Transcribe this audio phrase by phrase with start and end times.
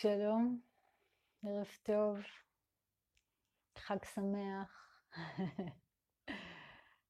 [0.00, 0.60] שלום,
[1.42, 2.18] ערב טוב,
[3.78, 5.02] חג שמח,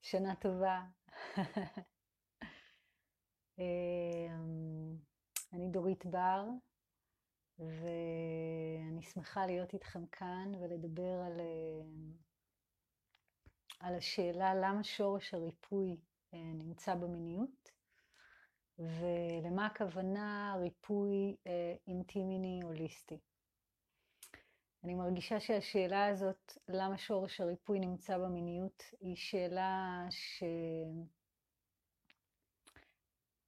[0.08, 0.82] שנה טובה.
[3.58, 4.96] אמ,
[5.52, 6.44] אני דורית בר,
[7.58, 12.12] ואני שמחה להיות איתכם כאן ולדבר על, אמ,
[13.80, 15.96] על השאלה למה שורש הריפוי
[16.34, 17.77] אה, נמצא במיניות.
[18.78, 23.18] ולמה הכוונה ריפוי אה, אינטימיני הוליסטי.
[24.84, 30.04] אני מרגישה שהשאלה הזאת, למה שורש הריפוי נמצא במיניות, היא שאלה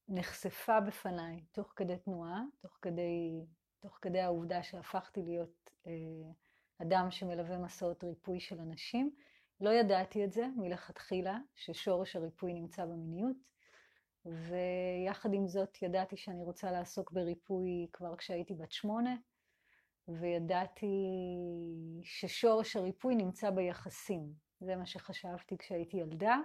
[0.08, 3.46] שנחשפה בפניי תוך כדי תנועה, תוך כדי,
[3.80, 5.92] תוך כדי העובדה שהפכתי להיות אה,
[6.82, 9.10] אדם שמלווה מסעות ריפוי של אנשים.
[9.60, 13.36] לא ידעתי את זה מלכתחילה, ששורש הריפוי נמצא במיניות.
[14.26, 19.16] ויחד עם זאת ידעתי שאני רוצה לעסוק בריפוי כבר כשהייתי בת שמונה,
[20.08, 20.86] וידעתי
[22.02, 24.32] ששורש הריפוי נמצא ביחסים.
[24.60, 26.38] זה מה שחשבתי כשהייתי ילדה.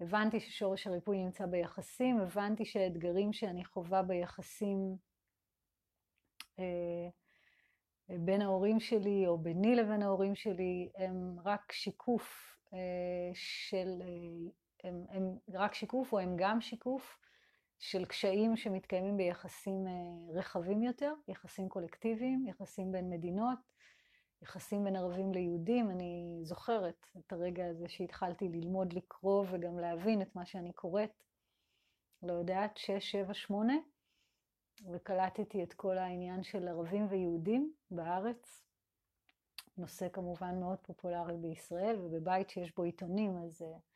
[0.00, 4.96] הבנתי ששורש הריפוי נמצא ביחסים, הבנתי שהאתגרים שאני חווה ביחסים
[6.58, 7.08] אה,
[8.08, 14.50] בין ההורים שלי או ביני לבין ההורים שלי הם רק שיקוף אה, של אה,
[14.84, 17.18] הם, הם רק שיקוף או הם גם שיקוף
[17.78, 19.92] של קשיים שמתקיימים ביחסים אה,
[20.34, 23.58] רחבים יותר, יחסים קולקטיביים, יחסים בין מדינות,
[24.42, 25.90] יחסים בין ערבים ליהודים.
[25.90, 31.10] אני זוכרת את הרגע הזה שהתחלתי ללמוד לקרוא וגם להבין את מה שאני קוראת,
[32.22, 33.76] לא יודעת, שש, שבע, שמונה,
[34.92, 38.62] וקלטתי את כל העניין של ערבים ויהודים בארץ.
[39.78, 43.95] נושא כמובן מאוד פופולרי בישראל, ובבית שיש בו עיתונים, אז uh,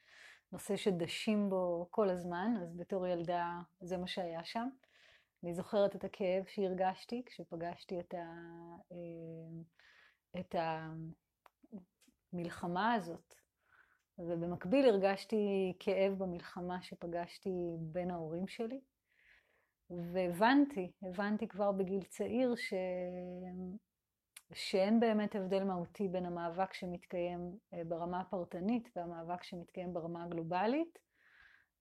[0.53, 4.69] נושא שדשים בו כל הזמן, אז בתור ילדה זה מה שהיה שם.
[5.45, 8.25] אני זוכרת את הכאב שהרגשתי כשפגשתי את, ה,
[8.92, 9.61] אה,
[10.41, 10.55] את
[12.33, 13.35] המלחמה הזאת,
[14.19, 18.80] ובמקביל הרגשתי כאב במלחמה שפגשתי בין ההורים שלי,
[19.91, 22.74] והבנתי, הבנתי כבר בגיל צעיר ש...
[24.52, 30.98] שאין באמת הבדל מהותי בין המאבק שמתקיים אה, ברמה הפרטנית והמאבק שמתקיים ברמה הגלובלית.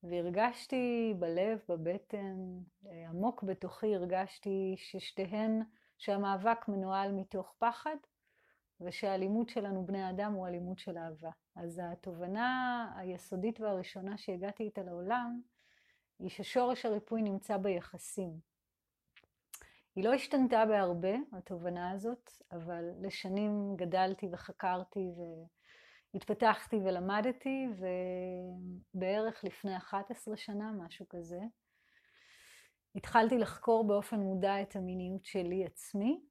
[0.03, 2.38] והרגשתי בלב, בבטן,
[2.85, 5.62] אה, עמוק בתוכי הרגשתי ששתיהן,
[5.97, 7.96] שהמאבק מנוהל מתוך פחד,
[8.81, 11.30] ושהאלימות שלנו בני אדם הוא אלימות של אהבה.
[11.56, 15.41] אז התובנה היסודית והראשונה שהגעתי איתה לעולם,
[16.19, 18.49] היא ששורש הריפוי נמצא ביחסים.
[19.96, 25.08] היא לא השתנתה בהרבה, התובנה הזאת, אבל לשנים גדלתי וחקרתי
[26.14, 27.68] והתפתחתי ולמדתי,
[28.96, 31.40] ובערך לפני 11 שנה, משהו כזה,
[32.96, 36.22] התחלתי לחקור באופן מודע את המיניות שלי עצמי.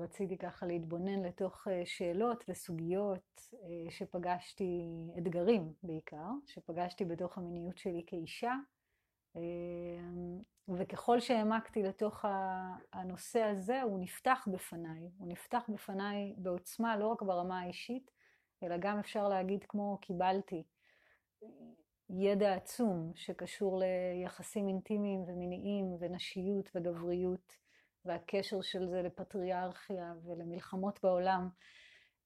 [0.00, 4.86] רציתי ככה להתבונן לתוך אה, שאלות וסוגיות אה, שפגשתי,
[5.18, 8.54] אתגרים בעיקר, שפגשתי בתוך המיניות שלי כאישה.
[10.76, 12.24] וככל שהעמקתי לתוך
[12.92, 15.10] הנושא הזה, הוא נפתח בפניי.
[15.18, 18.10] הוא נפתח בפניי בעוצמה, לא רק ברמה האישית,
[18.62, 20.62] אלא גם אפשר להגיד כמו קיבלתי
[22.10, 27.56] ידע עצום שקשור ליחסים אינטימיים ומיניים ונשיות וגבריות,
[28.04, 31.48] והקשר של זה לפטריארכיה ולמלחמות בעולם.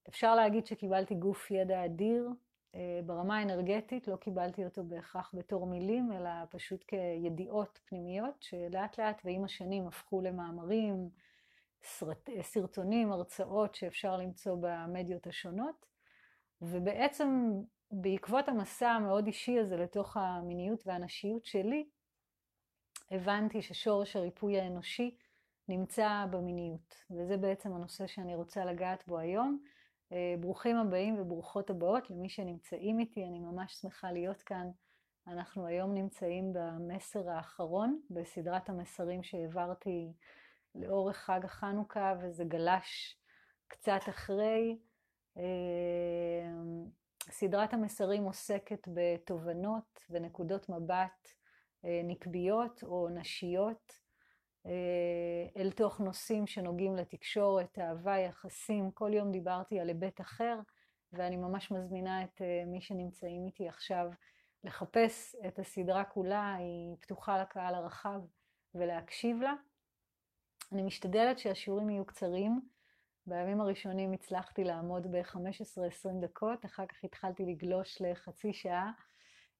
[0.08, 2.28] אפשר להגיד שקיבלתי גוף ידע אדיר,
[3.06, 9.44] ברמה האנרגטית לא קיבלתי אותו בהכרח בתור מילים, אלא פשוט כידיעות פנימיות, שלאט לאט ועם
[9.44, 11.10] השנים הפכו למאמרים,
[11.84, 15.86] סרט, סרטונים, הרצאות שאפשר למצוא במדיות השונות.
[16.62, 17.50] ובעצם
[17.92, 21.88] בעקבות המסע המאוד אישי הזה לתוך המיניות והנשיות שלי,
[23.10, 25.16] הבנתי ששורש הריפוי האנושי
[25.68, 26.96] נמצא במיניות.
[27.10, 29.62] וזה בעצם הנושא שאני רוצה לגעת בו היום.
[30.12, 34.70] אה, ברוכים הבאים וברוכות הבאות למי שנמצאים איתי, אני ממש שמחה להיות כאן.
[35.26, 40.12] אנחנו היום נמצאים במסר האחרון בסדרת המסרים שהעברתי
[40.74, 43.18] לאורך חג החנוכה, וזה גלש
[43.68, 44.78] קצת אחרי.
[45.36, 45.42] אה,
[47.30, 51.28] סדרת המסרים עוסקת בתובנות ונקודות מבט
[51.84, 54.01] אה, נקביות או נשיות
[55.56, 58.90] אל תוך נושאים שנוגעים לתקשורת, אהבה, יחסים.
[58.90, 60.58] כל יום דיברתי על היבט אחר,
[61.12, 64.10] ואני ממש מזמינה את אה, מי שנמצאים איתי עכשיו
[64.64, 68.20] לחפש את הסדרה כולה, היא פתוחה לקהל הרחב,
[68.74, 69.54] ולהקשיב לה.
[70.72, 72.60] אני משתדלת שהשיעורים יהיו קצרים.
[73.26, 78.92] בימים הראשונים הצלחתי לעמוד ב-15-20 דקות, אחר כך התחלתי לגלוש לחצי שעה.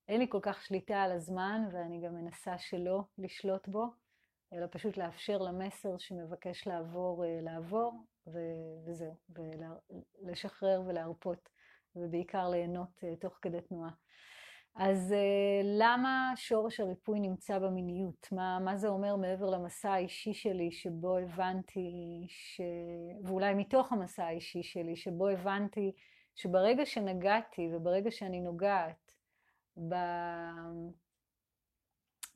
[0.09, 3.87] אין לי כל כך שליטה על הזמן, ואני גם מנסה שלא לשלוט בו.
[4.53, 8.07] אלא פשוט לאפשר למסר שמבקש לעבור, לעבור,
[8.87, 9.15] וזהו,
[10.23, 11.49] ולשחרר ולהרפות,
[11.97, 13.91] ובעיקר ליהנות תוך כדי תנועה.
[14.75, 15.15] אז
[15.65, 18.29] למה שורש הריפוי נמצא במיניות?
[18.33, 22.61] מה, מה זה אומר מעבר למסע האישי שלי, שבו הבנתי, ש...
[23.25, 25.93] ואולי מתוך המסע האישי שלי, שבו הבנתי
[26.35, 29.13] שברגע שנגעתי וברגע שאני נוגעת
[29.89, 29.95] ב...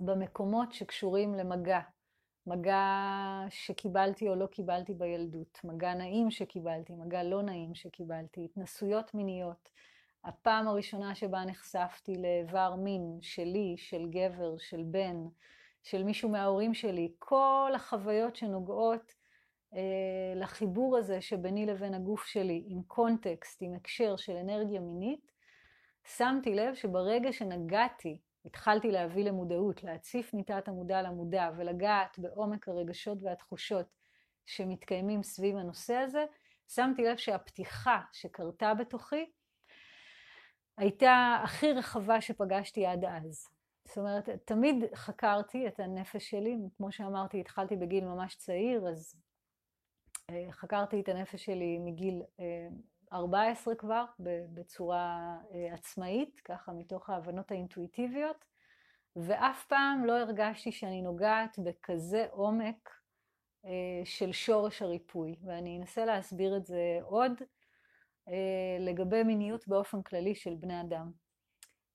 [0.00, 1.80] במקומות שקשורים למגע,
[2.46, 9.68] מגע שקיבלתי או לא קיבלתי בילדות, מגע נעים שקיבלתי, מגע לא נעים שקיבלתי, התנסויות מיניות,
[10.24, 15.16] הפעם הראשונה שבה נחשפתי לאיבר מין שלי, של גבר, של בן,
[15.82, 19.14] של מישהו מההורים שלי, כל החוויות שנוגעות
[19.74, 25.32] אה, לחיבור הזה שביני לבין הגוף שלי, עם קונטקסט, עם הקשר של אנרגיה מינית,
[26.16, 33.86] שמתי לב שברגע שנגעתי, התחלתי להביא למודעות, להציף מתת המודע למודע ולגעת בעומק הרגשות והתחושות
[34.46, 36.24] שמתקיימים סביב הנושא הזה,
[36.68, 39.30] שמתי לב שהפתיחה שקרתה בתוכי
[40.78, 43.48] הייתה הכי רחבה שפגשתי עד אז.
[43.84, 49.14] זאת אומרת, תמיד חקרתי את הנפש שלי, כמו שאמרתי, התחלתי בגיל ממש צעיר, אז
[50.30, 52.22] אה, חקרתי את הנפש שלי מגיל
[53.12, 54.04] 14 אה, כבר,
[54.54, 58.44] בצורה אה, עצמאית, ככה מתוך ההבנות האינטואיטיביות,
[59.16, 62.90] ואף פעם לא הרגשתי שאני נוגעת בכזה עומק
[64.04, 67.32] של שורש הריפוי, ואני אנסה להסביר את זה עוד.
[68.28, 71.12] אה, לגבי מיניות באופן כללי של בני אדם.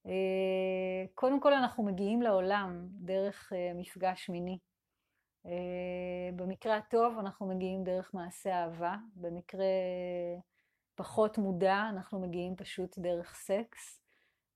[0.06, 4.58] אה, קודם כל אנחנו מגיעים לעולם דרך אה, מפגש מיני.
[6.36, 9.64] במקרה הטוב אנחנו מגיעים דרך מעשה אהבה, במקרה
[10.94, 14.02] פחות מודע אנחנו מגיעים פשוט דרך סקס,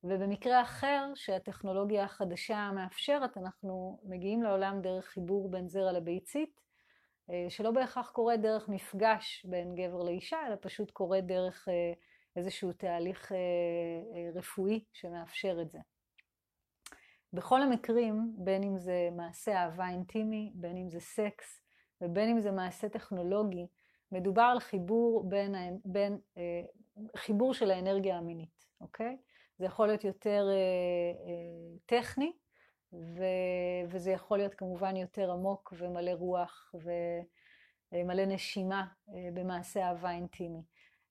[0.04, 6.60] ובמקרה אחר שהטכנולוגיה החדשה מאפשרת אנחנו מגיעים לעולם דרך חיבור בין זרע לביצית,
[7.30, 11.92] אה, שלא בהכרח קורה דרך מפגש בין גבר לאישה, אלא פשוט קורה דרך אה,
[12.36, 15.78] איזשהו תהליך אה, רפואי שמאפשר את זה.
[17.32, 21.60] בכל המקרים, בין אם זה מעשה אהבה אינטימי, בין אם זה סקס
[22.00, 23.66] ובין אם זה מעשה טכנולוגי,
[24.12, 25.54] מדובר על חיבור בין,
[25.84, 26.18] בין
[27.16, 29.16] חיבור של האנרגיה המינית, אוקיי?
[29.58, 30.48] זה יכול להיות יותר
[31.86, 32.32] טכני,
[32.92, 33.24] ו,
[33.88, 36.74] וזה יכול להיות כמובן יותר עמוק ומלא רוח
[37.92, 40.62] ומלא נשימה אה, במעשה אהבה אינטימי.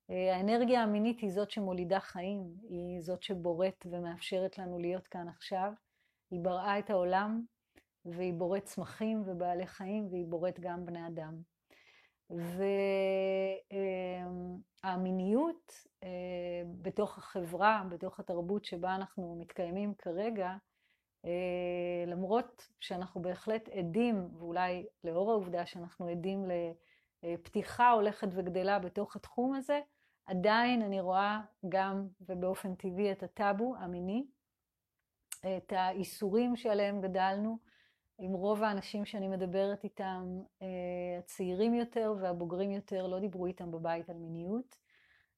[0.10, 5.72] אה, האנרגיה המינית היא זאת שמולידה חיים, היא זאת שבוראת ומאפשרת לנו להיות כאן עכשיו.
[6.32, 7.42] היא בראה את העולם
[8.06, 11.55] והיא בוראת צמחים ובעלי חיים והיא בוראת גם בני אדם.
[14.84, 15.72] והמיניות
[16.04, 16.10] אה,
[16.82, 20.56] בתוך החברה, בתוך התרבות שבה אנחנו מתקיימים כרגע,
[21.26, 26.46] אה, למרות שאנחנו בהחלט עדים, ואולי לאור העובדה שאנחנו עדים
[27.24, 29.80] לפתיחה הולכת וגדלה בתוך התחום הזה,
[30.26, 34.26] עדיין אני רואה גם ובאופן טבעי את הטאבו המיני,
[35.58, 37.58] את האיסורים שעליהם גדלנו,
[38.18, 40.68] עם רוב האנשים שאני מדברת איתם, אה,
[41.20, 44.78] הצעירים יותר והבוגרים יותר, לא דיברו איתם בבית על מיניות.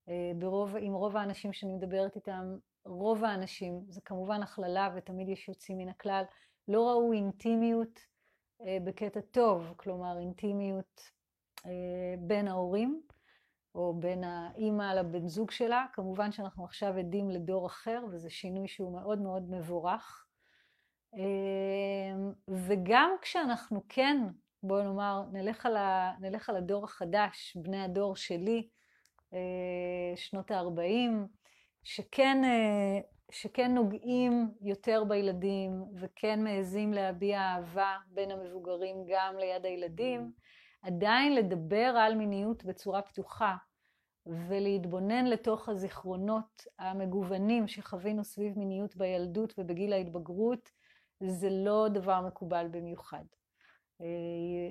[0.09, 5.47] אה, ברוב, עם רוב האנשים שאני מדברת איתם, רוב האנשים, זה כמובן הכללה ותמיד יש
[5.47, 6.23] יוצאים מן הכלל,
[6.67, 7.99] לא ראו אינטימיות
[8.61, 11.17] אה, בקטע טוב, כלומר אינטימיות
[12.19, 13.01] בין ההורים
[13.75, 15.85] או בין האימא לבן זוג שלה.
[15.93, 20.26] כמובן שאנחנו עכשיו עדים לדור אחר וזה שינוי שהוא מאוד מאוד מבורך.
[21.13, 24.17] אה, וגם כשאנחנו כן,
[24.63, 28.67] בואו נאמר, נלך על, ה, נלך על הדור החדש, בני הדור שלי,
[29.33, 31.27] אה, שנות ה-40,
[31.83, 32.99] שכן, אה,
[33.31, 40.31] שכן נוגעים יותר בילדים וכן מעזים להביע אהבה בין המבוגרים גם ליד הילדים,
[40.81, 43.55] עדיין לדבר על מיניות בצורה פתוחה
[44.25, 50.71] ולהתבונן לתוך הזיכרונות המגוונים שחווינו סביב מיניות בילדות ובגיל ההתבגרות,
[51.19, 53.23] זה לא דבר מקובל במיוחד.
[54.01, 54.05] אה,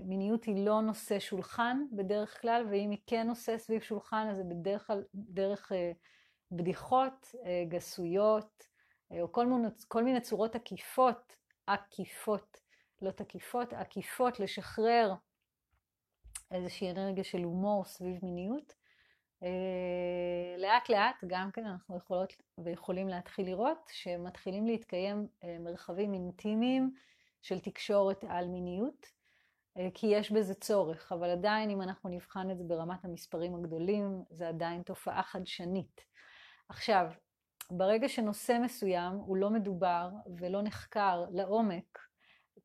[0.05, 4.45] מיניות היא לא נושא שולחן בדרך כלל, ואם היא כן נושא סביב שולחן, אז זה
[4.45, 5.93] בדרך כלל דרך אה,
[6.50, 8.67] בדיחות, אה, גסויות,
[9.11, 11.37] או כל מיני, כל מיני צורות עקיפות,
[11.67, 12.61] עקיפות,
[13.03, 15.15] לא תקיפות, עקיפות, לשחרר
[16.50, 18.75] איזושהי אנרגיה של הומור סביב מיניות.
[20.59, 25.26] לאט לאט גם כן אנחנו יכולות ויכולים להתחיל לראות שמתחילים להתקיים
[25.61, 26.95] מרחבים אינטימיים
[27.43, 29.17] של תקשורת על מיניות.
[29.79, 34.23] אה, כי יש בזה צורך, אבל עדיין אם אנחנו נבחן את זה ברמת המספרים הגדולים,
[34.31, 36.00] זה עדיין תופעה חדשנית.
[36.69, 37.07] עכשיו,
[37.71, 42.06] ברגע שנושא מסוים הוא לא מדובר ולא נחקר לעומק,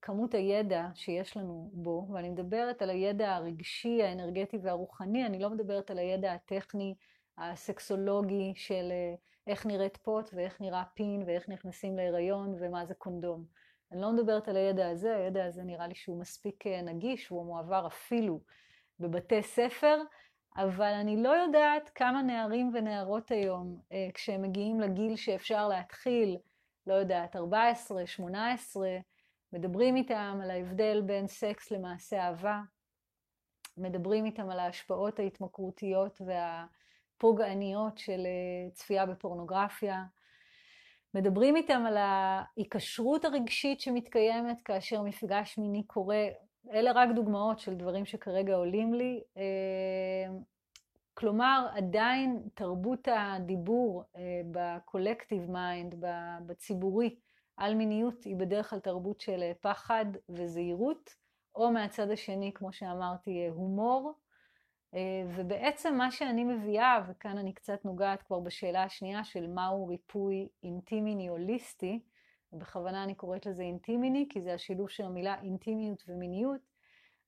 [0.01, 5.91] כמות הידע שיש לנו בו, ואני מדברת על הידע הרגשי, האנרגטי והרוחני, אני לא מדברת
[5.91, 6.95] על הידע הטכני,
[7.38, 9.15] הסקסולוגי של אה,
[9.48, 13.45] איך נראית פוט ואיך נראה פין ואיך נכנסים להיריון ומה זה קונדום.
[13.91, 17.45] אני לא מדברת על הידע הזה, הידע הזה נראה לי שהוא מספיק אה, נגיש, הוא
[17.45, 18.41] מועבר אפילו
[19.00, 20.01] בבתי ספר,
[20.57, 26.38] אבל אני לא יודעת כמה נערים ונערות היום, אה, כשהם מגיעים לגיל שאפשר להתחיל,
[26.88, 28.89] לא יודעת, 14, 18,
[29.53, 32.62] מדברים איתם על ההבדל בין סקס למעשה אהבה,
[33.77, 40.03] מדברים איתם על ההשפעות ההתמכרותיות והפוגעניות של אה, צפייה בפורנוגרפיה,
[41.13, 46.25] מדברים איתם על ההיקשרות הרגשית שמתקיימת כאשר מפגש מיני קורה.
[46.72, 49.22] אלה רק דוגמאות של דברים שכרגע עולים לי.
[49.38, 50.34] אה,
[51.13, 55.95] כלומר, עדיין תרבות הדיבור אה, ב collective mind,
[56.46, 57.15] בציבורי,
[57.61, 61.15] על מיניות היא בדרך כלל תרבות של אה, פחד וזהירות,
[61.55, 64.13] או מהצד השני, כמו שאמרתי, הומור.
[64.93, 70.47] אה, ובעצם מה שאני מביאה, וכאן אני קצת נוגעת כבר בשאלה השנייה של מהו ריפוי
[70.63, 71.99] אינטימיני הוליסטי,
[72.53, 76.61] ובכוונה אני קוראת לזה אינטימיני, כי זה השילוב של המילה אינטימיות ומיניות,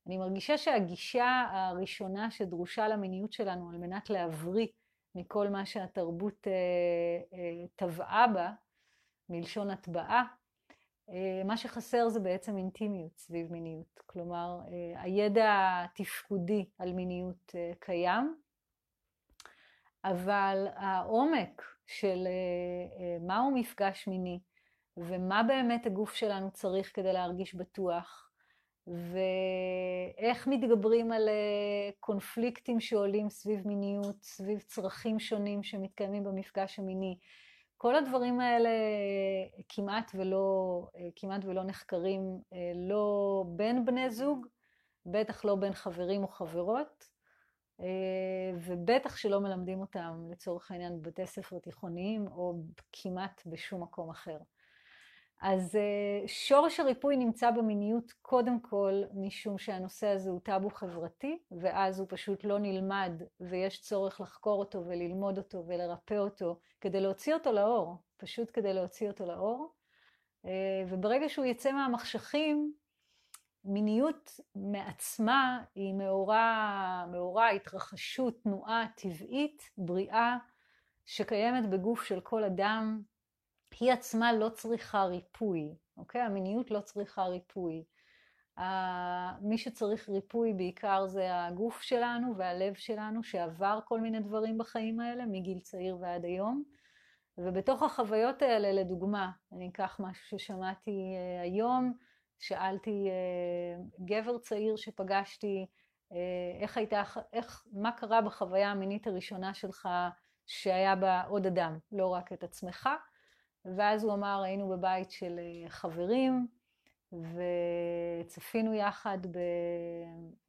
[0.06, 4.66] אני מרגישה שהגישה הראשונה שדרושה למיניות שלנו על מנת להבריא
[5.14, 6.46] מכל מה שהתרבות
[7.76, 8.52] טבעה בה,
[9.28, 10.24] מלשון הטבעה,
[11.44, 14.00] מה שחסר זה בעצם אינטימיות סביב מיניות.
[14.06, 14.60] כלומר,
[14.96, 18.36] הידע התפקודי על מיניות קיים,
[20.04, 22.26] אבל העומק של
[23.20, 24.40] מהו מפגש מיני
[24.96, 28.30] ומה באמת הגוף שלנו צריך כדי להרגיש בטוח,
[28.86, 31.28] ואיך מתגברים על
[32.00, 37.18] קונפליקטים שעולים סביב מיניות, סביב צרכים שונים שמתקיימים במפגש המיני.
[37.84, 38.70] כל הדברים האלה
[39.68, 40.82] כמעט ולא,
[41.16, 42.40] כמעט ולא נחקרים,
[42.88, 44.46] לא בין בני זוג,
[45.06, 47.08] בטח לא בין חברים או חברות,
[48.54, 52.54] ובטח שלא מלמדים אותם לצורך העניין בבתי ספר תיכוניים או
[52.92, 54.38] כמעט בשום מקום אחר.
[55.46, 55.78] אז
[56.26, 62.44] שורש הריפוי נמצא במיניות קודם כל משום שהנושא הזה הוא טאבו חברתי, ואז הוא פשוט
[62.44, 68.50] לא נלמד ויש צורך לחקור אותו וללמוד אותו ולרפא אותו כדי להוציא אותו לאור, פשוט
[68.52, 69.74] כדי להוציא אותו לאור.
[70.88, 72.72] וברגע שהוא יצא מהמחשכים,
[73.64, 80.36] מיניות מעצמה היא מאורע, מאורע התרחשות, תנועה טבעית, בריאה,
[81.06, 83.02] שקיימת בגוף של כל אדם,
[83.80, 86.20] היא עצמה לא צריכה ריפוי, אוקיי?
[86.20, 87.84] המיניות לא צריכה ריפוי.
[89.40, 95.26] מי שצריך ריפוי בעיקר זה הגוף שלנו והלב שלנו, שעבר כל מיני דברים בחיים האלה,
[95.26, 96.62] מגיל צעיר ועד היום.
[97.38, 101.92] ובתוך החוויות האלה, לדוגמה, אני אקח משהו ששמעתי uh, היום,
[102.38, 105.66] שאלתי uh, גבר צעיר שפגשתי,
[106.12, 106.14] uh,
[106.62, 107.02] איך הייתה,
[107.32, 109.88] איך, מה קרה בחוויה המינית הראשונה שלך
[110.46, 112.88] שהיה בה עוד אדם, לא רק את עצמך.
[113.76, 116.46] ואז הוא אמר, היינו בבית של אה, חברים,
[117.12, 119.18] וצפינו יחד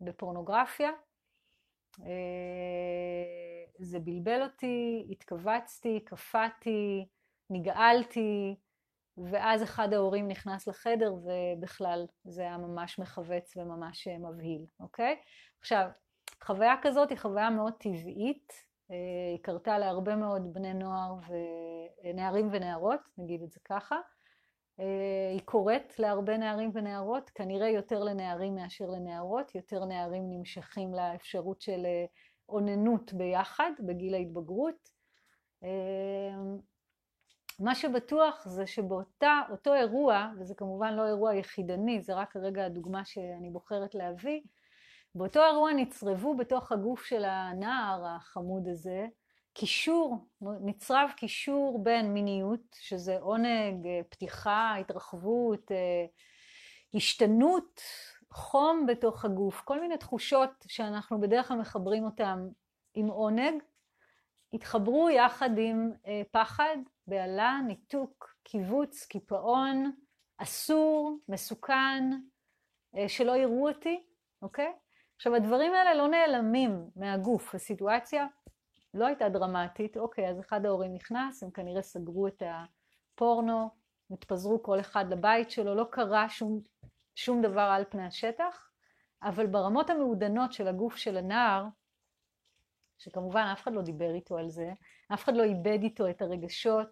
[0.02, 0.90] בפורנוגרפיה.
[2.02, 7.08] אה, זה בלבל אותי, התכווצתי, קפאתי,
[7.50, 8.56] נגעלתי,
[9.18, 15.16] ואז אחד ההורים נכנס לחדר, ובכלל זה היה ממש מכווץ וממש אה, מבהיל, אוקיי?
[15.60, 15.90] עכשיו,
[16.44, 18.54] חוויה כזאת היא חוויה מאוד טבעית,
[18.90, 21.16] היא קרתה להרבה מאוד בני נוער
[22.04, 23.96] ונערים ונערות, נגיד את זה ככה.
[25.32, 31.86] היא קורית להרבה נערים ונערות, כנראה יותר לנערים מאשר לנערות, יותר נערים נמשכים לאפשרות של
[32.50, 34.90] אוננות ביחד בגיל ההתבגרות.
[37.60, 43.50] מה שבטוח זה שבאותו אירוע, וזה כמובן לא אירוע יחידני, זה רק כרגע הדוגמה שאני
[43.50, 44.42] בוחרת להביא,
[45.16, 49.08] באותו אירוע נצרבו בתוך הגוף של הנער החמוד הזה
[49.54, 55.72] קישור, נצרב קישור בין מיניות, שזה עונג, פתיחה, התרחבות,
[56.94, 57.82] השתנות,
[58.32, 62.48] חום בתוך הגוף, כל מיני תחושות שאנחנו בדרך כלל מחברים אותן
[62.94, 63.64] עם עונג,
[64.54, 65.92] התחברו יחד עם
[66.32, 69.92] פחד, בהלה, ניתוק, קיבוץ, קיפאון,
[70.38, 72.04] אסור, מסוכן,
[73.08, 74.04] שלא יראו אותי,
[74.42, 74.74] אוקיי?
[75.16, 77.56] עכשיו, הדברים האלה לא נעלמים מהגוף.
[77.56, 78.28] הסיטואציה
[78.94, 83.70] לא הייתה דרמטית, אוקיי, אז אחד ההורים נכנס, הם כנראה סגרו את הפורנו,
[84.12, 86.62] התפזרו כל אחד לבית שלו, לא קרה שום,
[87.16, 88.70] שום דבר על פני השטח,
[89.24, 91.66] אבל ברמות המעודנות של הגוף של הנער,
[92.98, 94.74] שכמובן אף אחד לא דיבר איתו על זה,
[95.14, 96.88] אף אחד לא איבד איתו את הרגשות,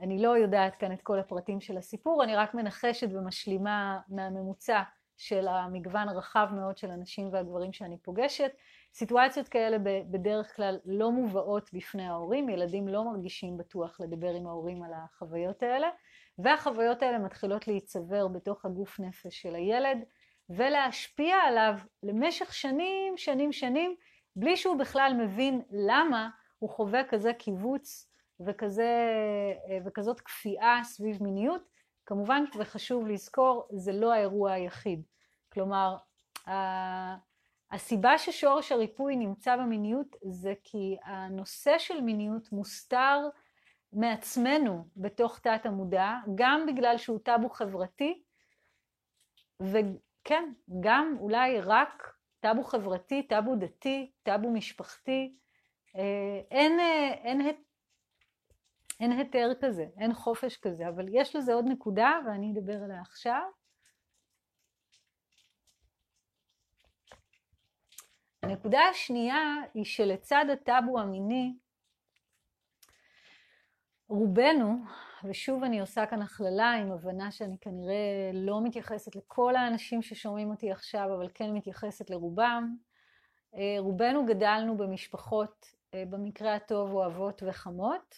[0.00, 4.82] אני לא יודעת כאן את כל הפרטים של הסיפור, אני רק מנחשת ומשלימה מהממוצע
[5.16, 8.50] של המגוון הרחב מאוד של הנשים והגברים שאני פוגשת.
[8.94, 9.76] סיטואציות כאלה
[10.10, 15.62] בדרך כלל לא מובאות בפני ההורים, ילדים לא מרגישים בטוח לדבר עם ההורים על החוויות
[15.62, 15.88] האלה,
[16.38, 19.98] והחוויות האלה מתחילות להיצבר בתוך הגוף נפש של הילד,
[20.50, 23.96] ולהשפיע עליו למשך שנים, שנים, שנים,
[24.36, 29.10] בלי שהוא בכלל מבין למה הוא חווה כזה קיבוץ וכזה,
[29.84, 31.75] וכזאת כפייה סביב מיניות.
[32.06, 35.02] כמובן, וחשוב לזכור, זה לא האירוע היחיד.
[35.52, 35.96] כלומר,
[37.70, 43.28] הסיבה ששורש הריפוי נמצא במיניות זה כי הנושא של מיניות מוסתר
[43.92, 48.22] מעצמנו בתוך תת המודע, גם בגלל שהוא טאבו חברתי,
[49.60, 55.36] וכן, גם אולי רק טאבו חברתי, טאבו דתי, טאבו משפחתי.
[55.96, 57.40] אה, אין, אה, אין,
[59.00, 63.42] אין היתר כזה, אין חופש כזה, אבל יש לזה עוד נקודה ואני אדבר עליה עכשיו.
[68.42, 71.54] הנקודה השנייה היא שלצד הטאבו המיני,
[74.08, 74.78] רובנו,
[75.24, 80.72] ושוב אני עושה כאן הכללה עם הבנה שאני כנראה לא מתייחסת לכל האנשים ששומעים אותי
[80.72, 82.76] עכשיו, אבל כן מתייחסת לרובם,
[83.54, 88.14] אה, רובנו גדלנו במשפחות, אה, במקרה הטוב אוהבות וחמות,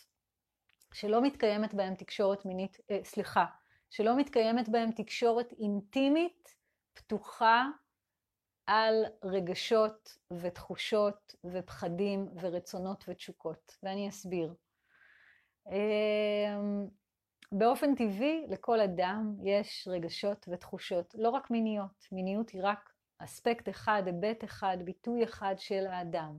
[0.95, 3.45] שלא מתקיימת בהם תקשורת מינית, אה, סליחה,
[3.91, 6.55] שלא מתקיימת בהם תקשורת אינטימית,
[6.95, 7.67] פתוחה,
[8.69, 14.55] על רגשות ותחושות ופחדים ורצונות ותשוקות, ואני אסביר.
[15.71, 16.87] אמ,
[17.53, 24.03] באופן טבעי לכל אדם יש רגשות ותחושות, לא רק מיניות, מיניות היא רק אספקט אחד,
[24.07, 26.39] היבט אחד, ביטוי אחד של האדם.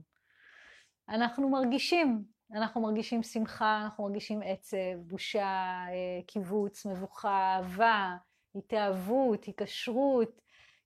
[1.08, 4.76] אנחנו מרגישים, אנחנו מרגישים שמחה, אנחנו מרגישים עצב,
[5.06, 5.40] בושה,
[5.88, 8.16] אה, קיבוץ, מבוכה, אהבה,
[8.54, 10.40] התאהבות, היקשרות,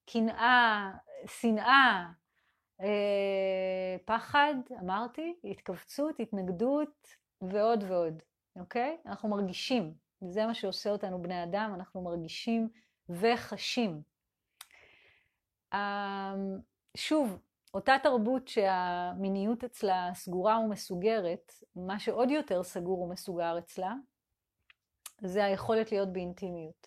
[0.06, 0.90] קנאה,
[1.26, 2.04] שנאה,
[2.80, 7.08] אה, פחד, אמרתי, התכווצות, התנגדות
[7.42, 8.22] ועוד ועוד,
[8.56, 8.96] אוקיי?
[9.06, 12.68] אנחנו מרגישים, זה מה שעושה אותנו בני אדם, אנחנו מרגישים
[13.08, 14.02] וחשים.
[15.72, 16.34] אה,
[16.96, 17.38] שוב,
[17.74, 23.94] אותה תרבות שהמיניות אצלה סגורה ומסוגרת, מה שעוד יותר סגור ומסוגר אצלה,
[25.20, 26.86] זה היכולת להיות באינטימיות.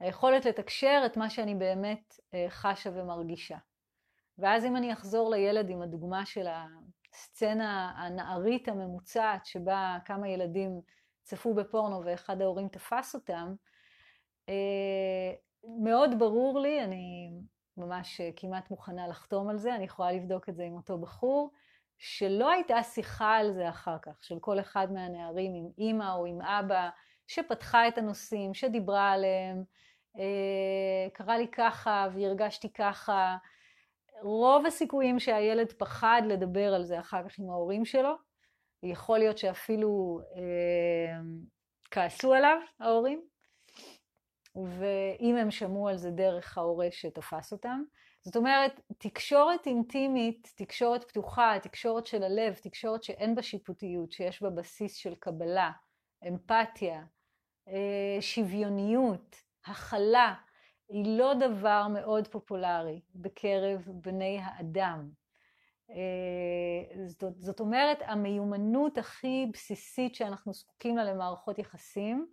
[0.00, 3.58] היכולת לתקשר את מה שאני באמת אה, חשה ומרגישה.
[4.38, 6.46] ואז אם אני אחזור לילד עם הדוגמה של
[7.12, 10.80] הסצנה הנערית הממוצעת, שבה כמה ילדים
[11.22, 13.54] צפו בפורנו ואחד ההורים תפס אותם,
[14.48, 15.32] אה,
[15.82, 17.30] מאוד ברור לי, אני
[17.86, 21.50] ממש כמעט מוכנה לחתום על זה, אני יכולה לבדוק את זה עם אותו בחור,
[21.98, 26.42] שלא הייתה שיחה על זה אחר כך, של כל אחד מהנערים עם אימא או עם
[26.42, 26.88] אבא,
[27.26, 29.64] שפתחה את הנושאים, שדיברה עליהם,
[30.18, 33.36] אה, קרה לי ככה והרגשתי ככה.
[34.22, 38.14] רוב הסיכויים שהילד פחד לדבר על זה אחר כך עם ההורים שלו.
[38.82, 41.20] יכול להיות שאפילו אה,
[41.90, 43.22] כעסו עליו, ההורים,
[44.56, 47.82] ואם הם שמעו על זה דרך ההורה שתפס אותם.
[48.22, 54.50] זאת אומרת, תקשורת אינטימית, תקשורת פתוחה, תקשורת של הלב, תקשורת שאין בה שיפוטיות, שיש בה
[54.50, 55.70] בסיס של קבלה,
[56.28, 57.04] אמפתיה,
[57.68, 59.36] אה, שוויוניות,
[59.66, 60.34] הכלה
[60.88, 65.10] היא לא דבר מאוד פופולרי בקרב בני האדם.
[65.90, 67.04] אה,
[67.38, 72.26] זאת, אומרת, המיומנות הכי בסיסית שאנחנו זקוקים לה למערכות יחסים,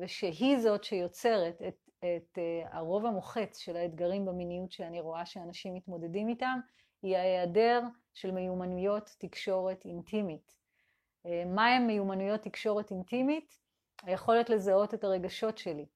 [0.00, 6.28] ושהיא זאת שיוצרת את, את אה, הרוב המוחץ של האתגרים במיניות שאני רואה שאנשים מתמודדים
[6.28, 6.60] איתם,
[7.02, 7.82] היא ההיעדר
[8.14, 10.56] של מיומנויות תקשורת אינטימית.
[11.26, 13.58] אה, מהם מיומנויות תקשורת אינטימית?
[14.02, 15.86] היכולת לזהות את הרגשות שלי,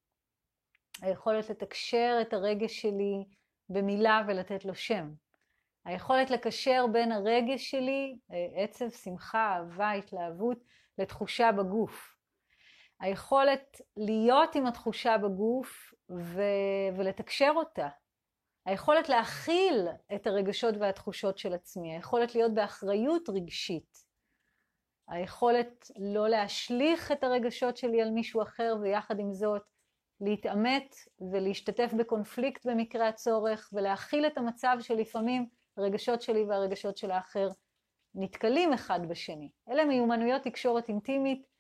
[1.03, 3.25] היכולת לתקשר את הרגש שלי
[3.69, 5.13] במילה ולתת לו שם.
[5.85, 10.59] היכולת לקשר בין הרגש שלי, אה, עצב, שמחה, אהבה, התלהבות,
[10.99, 12.14] לתחושה בגוף.
[13.05, 17.89] היכולת להיות עם התחושה בגוף ו- ולתקשר אותה.
[18.67, 21.95] היכולת להכיל את הרגשות והתחושות של עצמי.
[21.95, 24.05] היכולת להיות באחריות רגשית.
[25.09, 29.63] היכולת לא להשליך את הרגשות שלי על מישהו אחר ויחד עם זאת
[30.21, 30.95] להתעמת
[31.33, 37.49] ולהשתתף בקונפליקט במקרה הצורך ולהכיל את המצב שלפעמים הרגשות שלי והרגשות של האחר
[38.15, 39.51] נתקלים אחד בשני.
[39.69, 41.55] אלה מיומנויות תקשורת אינטימית.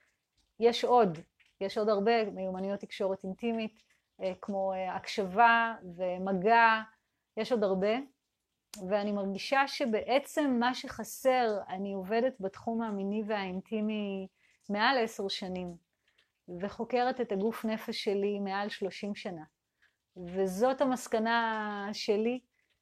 [0.60, 1.18] יש עוד,
[1.64, 3.82] יש עוד הרבה מיומנויות תקשורת אינטימית,
[4.22, 6.80] אה, כמו אה, הקשבה ומגע,
[7.36, 7.96] יש עוד הרבה.
[8.88, 14.26] ואני מרגישה שבעצם מה שחסר, אני עובדת בתחום המיני והאינטימי
[14.68, 15.76] מעל עשר שנים.
[16.60, 19.44] וחוקרת את הגוף נפש שלי מעל 30 שנה.
[20.16, 22.40] וזאת המסקנה שלי,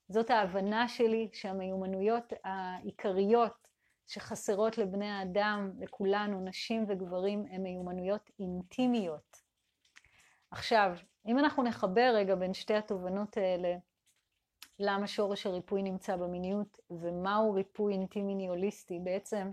[0.09, 3.69] זאת ההבנה שלי שהמיומנויות העיקריות
[4.07, 9.37] שחסרות לבני האדם, לכולנו, נשים וגברים, הן מיומנויות אינטימיות.
[10.51, 13.77] עכשיו, אם אנחנו נחבר רגע בין שתי התובנות האלה,
[14.79, 19.51] למה שורש הריפוי נמצא במיניות ומהו ריפוי אינטימי הוליסטי, בעצם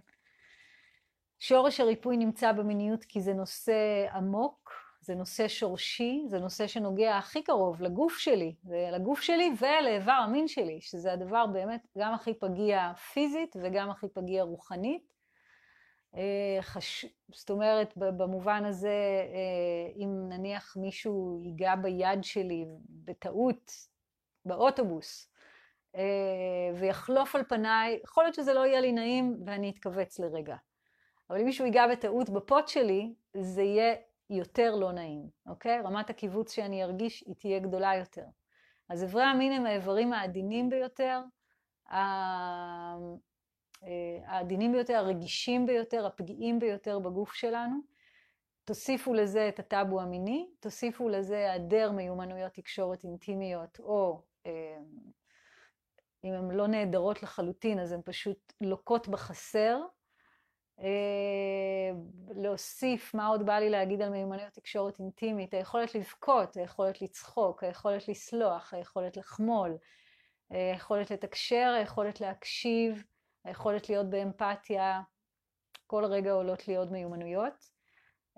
[1.40, 7.44] שורש הריפוי נמצא במיניות כי זה נושא עמוק, זה נושא שורשי, זה נושא שנוגע הכי
[7.44, 8.56] קרוב לגוף שלי,
[8.92, 14.44] לגוף שלי ולאיבר המין שלי, שזה הדבר באמת גם הכי פגיע פיזית וגם הכי פגיע
[14.44, 15.14] רוחנית.
[16.16, 17.06] אה, חש...
[17.34, 23.72] זאת אומרת, במובן הזה, אה, אם נניח מישהו ייגע ביד שלי בטעות
[24.46, 25.32] באוטובוס,
[25.96, 26.02] אה,
[26.76, 30.56] ויחלוף על פניי, יכול להיות שזה לא יהיה לי נעים ואני אתכווץ לרגע.
[31.30, 33.96] אבל אם מישהו ייגע בטעות בפוט שלי, זה יהיה
[34.30, 35.82] יותר לא נעים, אוקיי?
[35.82, 38.26] רמת הקיבוץ שאני ארגיש היא תהיה גדולה יותר.
[38.90, 41.22] אז איברי המין הם האיברים העדינים ביותר,
[41.92, 42.96] אה,
[44.26, 47.80] העדינים ביותר, הרגישים ביותר, הפגיעים ביותר בגוף שלנו.
[48.66, 54.78] תוסיפו לזה את הטאבו המיני, תוסיפו לזה היעדר מיומנויות תקשורת אינטימיות, או אה,
[56.24, 59.82] אם הן לא נהדרות לחלוטין, אז הן פשוט לוקות בחסר,
[62.36, 68.08] להוסיף, מה עוד בא לי להגיד על מיומנויות תקשורת אינטימית, היכולת לבכות, היכולת לצחוק, היכולת
[68.08, 69.78] לסלוח, היכולת לחמול,
[70.50, 73.04] היכולת לתקשר, היכולת להקשיב,
[73.46, 75.02] היכולת להיות באמפתיה,
[75.88, 77.80] כל רגע עולות לי עוד מיומנויות.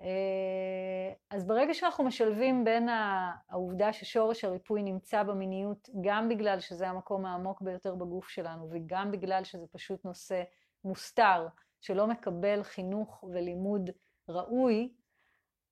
[0.00, 7.26] אה, אז ברגע שאנחנו משלבים בין העובדה ששורש הריפוי נמצא במיניות, גם בגלל שזה המקום
[7.26, 10.42] העמוק ביותר בגוף שלנו, וגם בגלל שזה פשוט נושא
[10.84, 11.46] מוסתר,
[11.82, 13.90] שלא מקבל חינוך ולימוד
[14.28, 14.92] ראוי,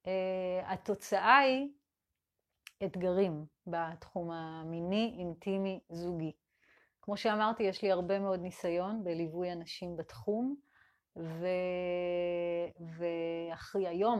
[0.06, 1.68] אה, התוצאה היא
[2.84, 6.32] אתגרים בתחום המיני, אינטימי, זוגי.
[7.02, 10.56] כמו שאמרתי, יש לי הרבה מאוד ניסיון בליווי אנשים בתחום,
[11.16, 11.46] ו...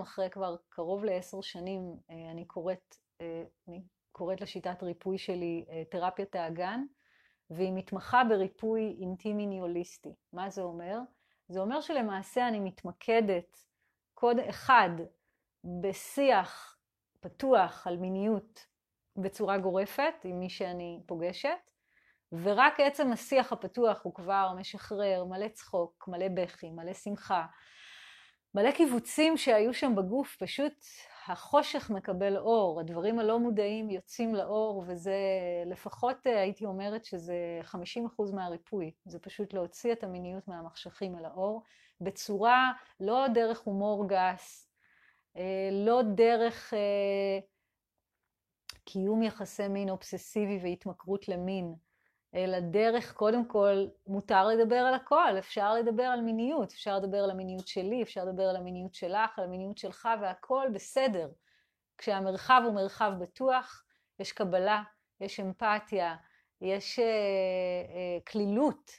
[0.03, 6.35] אחרי כבר קרוב לעשר שנים, אה, אני קוראת, אה, אני קוראת לשיטת ריפוי שלי תרפיית
[6.35, 6.81] האגן,
[7.51, 10.15] והיא מתמחה בריפוי אינטימי ניהוליסטי.
[10.33, 10.99] מה זה אומר?
[11.51, 13.65] זה אומר שלמעשה אני מתמקדת
[14.15, 14.91] קוד אחד
[15.81, 16.79] בשיח
[17.21, 18.67] פתוח על מיניות
[19.17, 21.71] בצורה גורפת עם מי שאני פוגשת,
[22.33, 27.47] ורק עצם השיח הפתוח הוא כבר משחרר מלא צחוק, מלא בכי, מלא שמחה,
[28.55, 30.85] מלא קיבוצים שהיו שם בגוף, פשוט
[31.27, 35.17] החושך מקבל אור, הדברים הלא מודעים יוצאים לאור, וזה
[35.67, 37.75] לפחות אה, הייתי אומרת שזה 50%
[38.35, 41.63] מהריפוי, זה פשוט להוציא את המיניות מהמחשכים אל האור,
[42.01, 44.71] בצורה לא דרך הומור גס,
[45.37, 47.39] אה, לא דרך אה,
[48.85, 51.75] קיום יחסי מין אובססיבי והתמכרות למין,
[52.35, 57.31] אלא דרך, קודם כל, מותר לדבר על הכל, אפשר לדבר על מיניות, אפשר לדבר על
[57.31, 61.29] המיניות שלי, אפשר לדבר על המיניות שלך, על המיניות שלך, והכל בסדר.
[61.99, 63.85] כשהמרחב הוא מרחב בטוח,
[64.19, 64.83] יש קבלה,
[65.21, 66.17] יש אמפתיה,
[66.61, 68.91] יש אה, אה, כלילות,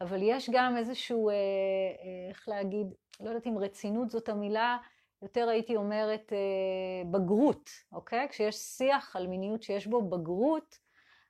[0.00, 2.86] אבל יש גם איזשהו, אה, אה, איך להגיד,
[3.20, 4.76] לא יודעת אם רצינות זאת המילה,
[5.22, 8.28] יותר הייתי אומרת אה, בגרות, אוקיי?
[8.28, 10.78] כשיש שיח על מיניות שיש בו בגרות,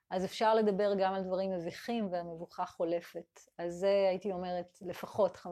[0.09, 3.39] אז אפשר לדבר גם על דברים מביכים והמבוכה חולפת.
[3.57, 5.47] אז זה הייתי אומרת לפחות 50%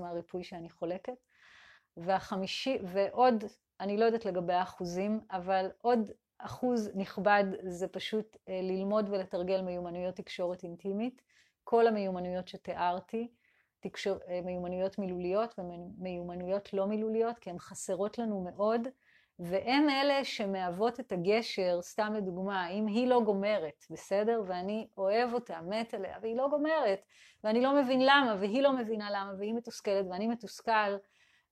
[0.00, 1.16] מהריפוי שאני חולקת.
[1.96, 3.44] והחמישי, ועוד,
[3.80, 10.14] אני לא יודעת לגבי האחוזים, אבל עוד אחוז נכבד זה פשוט אה, ללמוד ולתרגל מיומנויות
[10.14, 11.22] תקשורת אינטימית.
[11.64, 13.28] כל המיומנויות שתיארתי,
[13.80, 18.88] תקשור, אה, מיומנויות מילוליות ומיומנויות לא מילוליות, כי הן חסרות לנו מאוד.
[19.38, 24.42] והן אלה שמהוות את הגשר, סתם לדוגמה, אם היא לא גומרת, בסדר?
[24.46, 27.00] ואני אוהב אותה, מת עליה, והיא לא גומרת,
[27.44, 30.96] ואני לא מבין למה, והיא לא מבינה למה, והיא מתוסכלת ואני מתוסכל,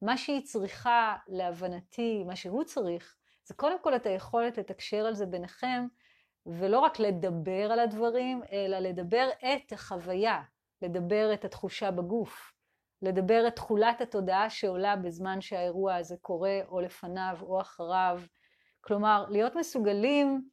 [0.02, 5.26] מה שהיא צריכה, להבנתי, מה שהוא צריך, זה קודם כל את היכולת לתקשר על זה
[5.26, 5.86] ביניכם,
[6.46, 10.42] ולא רק לדבר על הדברים, אלא לדבר את החוויה,
[10.82, 12.51] לדבר את התחושה בגוף.
[13.02, 18.20] לדבר את תכולת התודעה שעולה בזמן שהאירוע הזה קורה, או לפניו או אחריו.
[18.80, 20.48] כלומר, להיות מסוגלים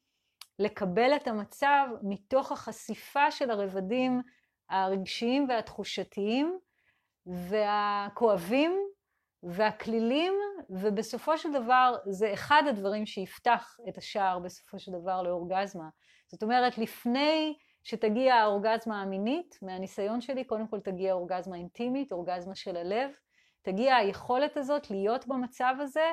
[0.59, 4.21] לקבל את המצב מתוך החשיפה של הרבדים
[4.69, 6.59] הרגשיים והתחושתיים
[7.25, 8.79] והכואבים
[9.43, 10.33] והכלילים,
[10.69, 15.89] ובסופו של דבר זה אחד הדברים שיפתח את השער בסופו של דבר לאורגזמה.
[16.27, 22.77] זאת אומרת, לפני שתגיע האורגזמה המינית, מהניסיון שלי, קודם כל תגיע אורגזמה אינטימית, אורגזמה של
[22.77, 23.11] הלב,
[23.61, 26.11] תגיע היכולת הזאת להיות במצב הזה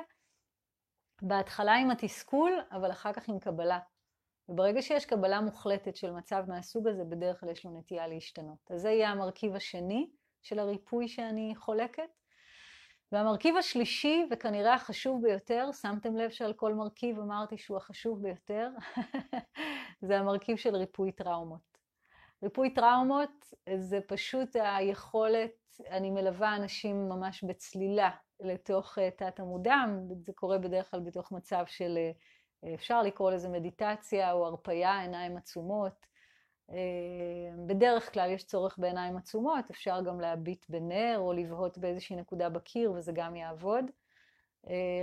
[1.23, 3.79] בהתחלה עם התסכול, אבל אחר כך עם קבלה.
[4.49, 8.71] וברגע שיש קבלה מוחלטת של מצב מהסוג הזה, בדרך כלל יש לו נטייה להשתנות.
[8.71, 10.11] אז זה יהיה המרכיב השני
[10.43, 12.11] של הריפוי שאני חולקת.
[13.13, 18.71] והמרכיב השלישי, וכנראה החשוב ביותר, שמתם לב שעל כל מרכיב אמרתי שהוא החשוב ביותר,
[20.07, 21.79] זה המרכיב של ריפוי טראומות.
[22.43, 29.77] ריפוי טראומות זה פשוט היכולת, אני מלווה אנשים ממש בצלילה לתוך אה, תת המודע,
[30.19, 31.99] זה קורה בדרך כלל בתוך מצב של,
[32.65, 36.07] אה, אפשר לקרוא לזה מדיטציה או הרפייה, עיניים עצומות.
[36.71, 36.77] אה,
[37.67, 42.93] בדרך כלל יש צורך בעיניים עצומות, אפשר גם להביט בנר או לבהות באיזושהי נקודה בקיר
[42.93, 43.85] וזה גם יעבוד.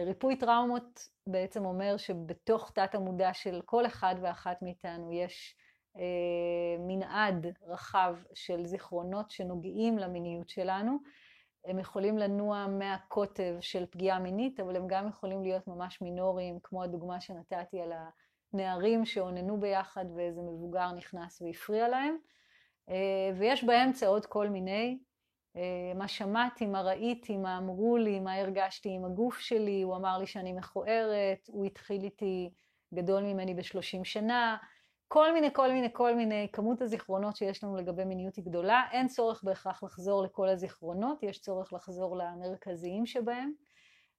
[0.05, 5.57] ריפוי טראומות בעצם אומר שבתוך תת המודע של כל אחד ואחת מאיתנו יש
[6.79, 10.97] מנעד רחב של זיכרונות שנוגעים למיניות שלנו,
[11.65, 16.83] הם יכולים לנוע מהקוטב של פגיעה מינית, אבל הם גם יכולים להיות ממש מינוריים, כמו
[16.83, 17.91] הדוגמה שנתתי על
[18.53, 22.17] הנערים שאוננו ביחד ואיזה מבוגר נכנס והפריע להם.
[22.89, 24.99] אה, ויש באמצע עוד כל מיני,
[25.55, 30.17] אה, מה שמעתי, מה ראיתי, מה אמרו לי, מה הרגשתי עם הגוף שלי, הוא אמר
[30.17, 32.49] לי שאני מכוערת, הוא התחיל איתי
[32.93, 34.57] גדול ממני בשלושים שנה,
[35.07, 39.07] כל מיני, כל מיני, כל מיני, כמות הזיכרונות שיש לנו לגבי מיניות היא גדולה, אין
[39.07, 43.53] צורך בהכרח לחזור לכל הזיכרונות, יש צורך לחזור למרכזיים שבהם,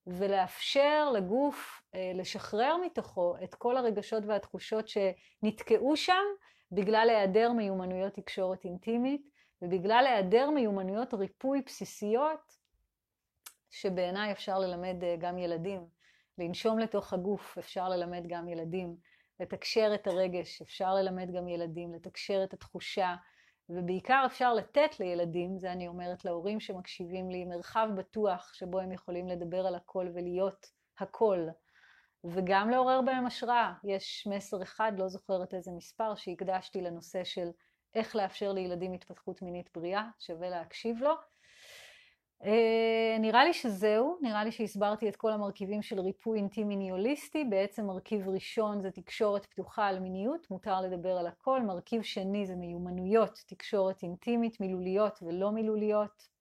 [0.07, 6.23] ולאפשר לגוף אה, לשחרר מתוכו את כל הרגשות והתחושות שנתקעו שם
[6.71, 9.21] בגלל היעדר מיומנויות תקשורת אינטימית,
[9.61, 12.65] ובגלל היעדר מיומנויות ריפוי בסיסיות,
[13.71, 15.87] שבעיניי אפשר ללמד אה, גם ילדים.
[16.37, 18.95] לנשום לתוך הגוף אפשר ללמד גם ילדים.
[19.39, 23.15] לתקשר את הרגש, אפשר ללמד גם ילדים, לתקשר את התחושה,
[23.69, 29.27] ובעיקר אפשר לתת לילדים, זה אני אומרת להורים שמקשיבים לי, מרחב בטוח שבו הם יכולים
[29.27, 30.65] לדבר על הכל ולהיות
[30.99, 31.47] הכל,
[32.23, 33.73] וגם לעורר בהם השראה.
[33.83, 37.47] יש מסר אחד, לא זוכרת איזה מספר, שהקדשתי לנושא של
[37.95, 41.13] איך לאפשר לילדים התפתחות מינית בריאה, שווה להקשיב לו.
[42.41, 47.43] Uh, נראה לי שזהו, נראה לי שהסברתי את כל המרכיבים של ריפוי אינטימי ניהוליסטי.
[47.43, 51.61] בעצם מרכיב ראשון זה תקשורת פתוחה על מיניות, מותר לדבר על הכל.
[51.61, 56.35] מרכיב שני זה מיומנויות, תקשורת אינטימית, מילוליות ולא מילוליות.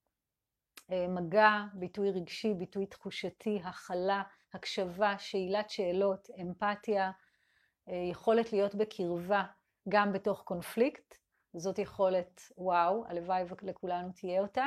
[0.81, 4.23] Uh, מגע, ביטוי רגשי, ביטוי תחושתי, הכלה,
[4.55, 9.45] הקשבה, שאלת שאלות, אמפתיה, אה, יכולת להיות בקרבה
[9.89, 11.15] גם בתוך קונפליקט.
[11.57, 14.67] זאת יכולת, וואו, הלוואי לכולנו תהיה אותה.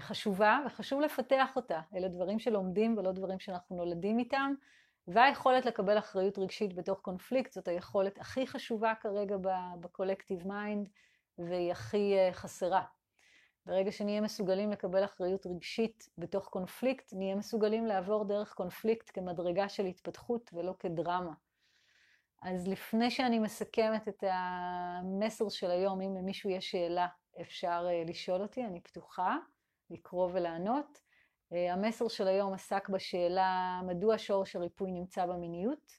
[0.00, 1.80] היא חשובה וחשוב לפתח אותה.
[1.94, 4.54] אלה דברים שלומדים ולא דברים שאנחנו נולדים איתם.
[5.08, 9.36] והיכולת לקבל אחריות רגשית בתוך קונפליקט זאת היכולת הכי חשובה כרגע
[9.80, 10.88] ב collective mind
[11.38, 12.82] והיא הכי אה, חסרה.
[13.66, 19.84] ברגע שנהיה מסוגלים לקבל אחריות רגשית בתוך קונפליקט, נהיה מסוגלים לעבור דרך קונפליקט כמדרגה של
[19.84, 21.32] התפתחות ולא כדרמה.
[22.42, 27.06] אז לפני שאני מסכמת את המסר של היום, אם למישהו יש שאלה,
[27.40, 29.36] אפשר אה, לשאול אותי, אני פתוחה.
[29.90, 31.00] לקרוא ולענות.
[31.52, 35.92] אה, המסר של היום עסק בשאלה מדוע שורש הריפוי נמצא במיניות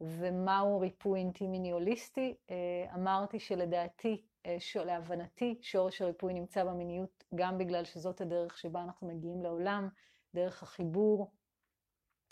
[0.00, 2.34] ומהו ריפוי אינטימי הוליסטי.
[2.50, 9.08] אה, אמרתי שלדעתי, אה, להבנתי, שורש הריפוי נמצא במיניות גם בגלל שזאת הדרך שבה אנחנו
[9.08, 9.88] מגיעים לעולם,
[10.34, 11.32] דרך החיבור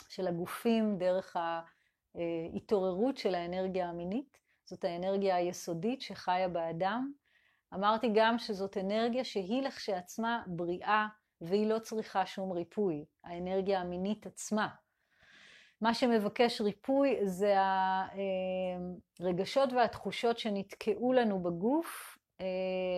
[0.08, 1.36] של הגופים, דרך
[2.14, 4.38] ההתעוררות של האנרגיה המינית.
[4.64, 7.12] זאת האנרגיה היסודית שחיה באדם,
[7.74, 11.06] אמרתי גם שזאת אנרגיה שהיא לכשעצמה בריאה
[11.40, 14.68] והיא לא צריכה שום ריפוי, האנרגיה המינית עצמה.
[15.80, 17.54] מה שמבקש ריפוי זה
[19.20, 22.46] הרגשות והתחושות שנתקעו לנו בגוף אה,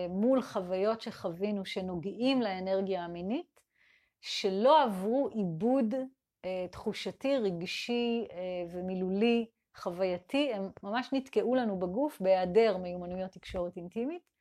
[0.09, 3.59] מול חוויות שחווינו שנוגעים לאנרגיה המינית,
[4.21, 5.93] שלא עברו עיבוד
[6.45, 8.37] אה, תחושתי, רגשי אה,
[8.71, 9.45] ומילולי,
[9.77, 14.34] חווייתי, הם ממש נתקעו לנו בגוף בהיעדר מיומנויות תקשורת אינטימית.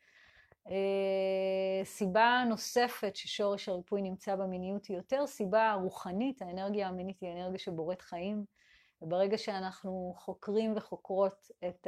[0.70, 7.58] אה, סיבה נוספת ששורש הריפוי נמצא במיניות היא יותר סיבה רוחנית, האנרגיה המינית היא אנרגיה
[7.58, 8.44] שבוראת חיים,
[9.02, 11.86] וברגע שאנחנו חוקרים וחוקרות את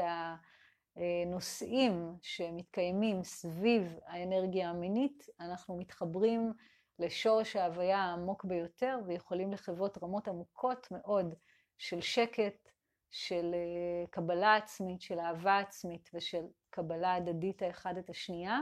[0.96, 6.52] הנושאים שמתקיימים סביב האנרגיה המינית, אנחנו מתחברים
[6.98, 11.34] לשורש ההוויה העמוק ביותר ויכולים לחוות רמות עמוקות מאוד
[11.78, 12.68] של שקט,
[13.10, 16.44] של אה, קבלה עצמית, של אהבה עצמית ושל
[16.76, 18.60] קבלה הדדית האחד את השנייה.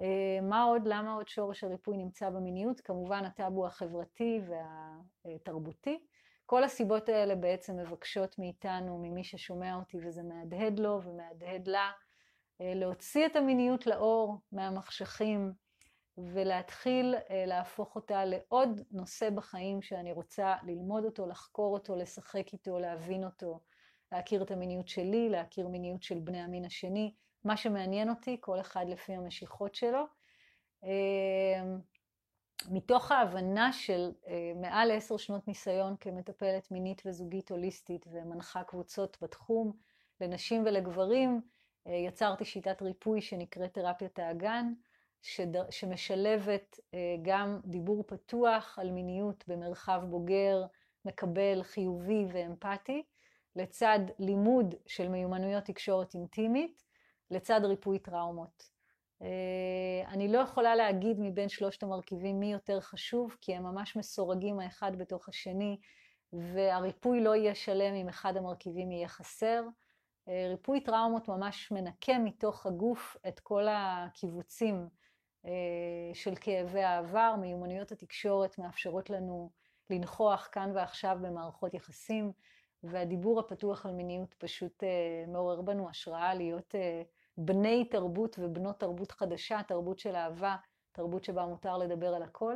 [0.00, 2.80] אה, מה עוד, למה עוד שורש הריפוי נמצא במיניות?
[2.80, 4.40] כמובן הטאבו החברתי
[5.24, 5.98] והתרבותי.
[6.46, 11.90] כל הסיבות האלה בעצם מבקשות מאיתנו, ממי ששומע אותי וזה מהדהד לו ומהדהד לה,
[12.60, 15.52] אה, להוציא את המיניות לאור מהמחשכים,
[16.18, 17.14] ולהתחיל
[17.46, 23.60] להפוך אותה לעוד נושא בחיים שאני רוצה ללמוד אותו, לחקור אותו, לשחק איתו, להבין אותו,
[24.12, 28.84] להכיר את המיניות שלי, להכיר מיניות של בני המין השני, מה שמעניין אותי, כל אחד
[28.88, 30.04] לפי המשיכות שלו.
[32.70, 34.12] מתוך ההבנה של
[34.56, 39.72] מעל עשר שנות ניסיון כמטפלת מינית וזוגית הוליסטית ומנחה קבוצות בתחום
[40.20, 41.40] לנשים ולגברים,
[41.86, 44.72] יצרתי שיטת ריפוי שנקראת תרפיית האגן,
[45.70, 46.80] שמשלבת
[47.22, 50.64] גם דיבור פתוח על מיניות במרחב בוגר,
[51.04, 53.02] מקבל, חיובי ואמפתי,
[53.58, 56.84] לצד לימוד של מיומנויות תקשורת אינטימית,
[57.30, 58.78] לצד ריפוי טראומות.
[60.06, 64.96] אני לא יכולה להגיד מבין שלושת המרכיבים מי יותר חשוב, כי הם ממש מסורגים האחד
[64.98, 65.78] בתוך השני,
[66.32, 69.64] והריפוי לא יהיה שלם אם אחד המרכיבים יהיה חסר.
[70.28, 74.88] ריפוי טראומות ממש מנקה מתוך הגוף את כל הקיבוצים
[76.14, 77.34] של כאבי העבר.
[77.40, 79.50] מיומנויות התקשורת מאפשרות לנו
[79.90, 82.32] לנכוח כאן ועכשיו במערכות יחסים,
[82.82, 84.82] והדיבור הפתוח על מיניות פשוט
[85.28, 86.74] מעורר בנו השראה להיות
[87.38, 90.56] בני תרבות ובנות תרבות חדשה, תרבות של אהבה,
[90.92, 92.54] תרבות שבה מותר לדבר על הכל.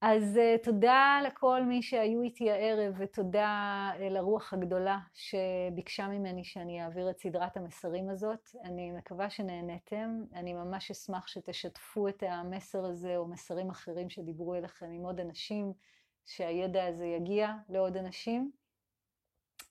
[0.00, 6.84] אז uh, תודה לכל מי שהיו איתי הערב, ותודה uh, לרוח הגדולה שביקשה ממני שאני
[6.84, 8.48] אעביר את סדרת המסרים הזאת.
[8.64, 10.24] אני מקווה שנהניתם.
[10.34, 15.72] אני ממש אשמח שתשתפו את המסר הזה, או מסרים אחרים שדיברו אליכם עם עוד אנשים,
[16.26, 18.50] שהידע הזה יגיע לעוד אנשים.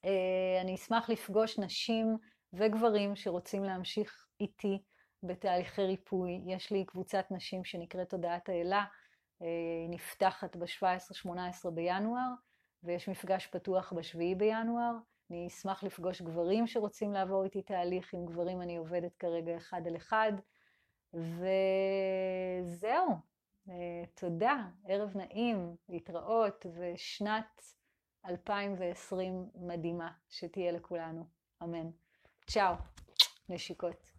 [0.07, 2.17] Uh, אני אשמח לפגוש נשים
[2.53, 4.83] וגברים שרוצים להמשיך איתי
[5.23, 6.41] בתהליכי ריפוי.
[6.45, 8.83] יש לי קבוצת נשים שנקראת תודעת האלה.
[9.39, 12.29] היא נפתחת ב-17-18 בינואר,
[12.83, 14.91] ויש מפגש פתוח ב-7 בינואר.
[15.31, 19.95] אני אשמח לפגוש גברים שרוצים לעבור איתי תהליך, עם גברים אני עובדת כרגע אחד על
[19.95, 20.31] אחד.
[21.13, 23.07] וזהו,
[24.13, 27.76] תודה, ערב נעים, להתראות, ושנת
[28.27, 31.25] 2020 מדהימה שתהיה לכולנו,
[31.63, 31.89] אמן.
[32.47, 32.73] צ'או,
[33.49, 34.16] נשיקות.